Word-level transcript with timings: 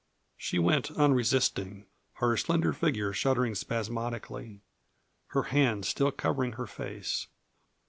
She 0.35 0.57
went 0.57 0.89
unresisting, 0.89 1.85
her 2.13 2.35
slender 2.35 2.73
figure 2.73 3.13
shuddering 3.13 3.53
spasmodically, 3.53 4.61
her 5.27 5.43
hands 5.43 5.89
still 5.89 6.11
covering 6.11 6.53
her 6.53 6.65
face. 6.65 7.27